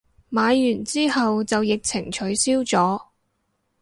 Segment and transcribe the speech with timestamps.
[0.29, 2.99] 買完之後就疫情取消咗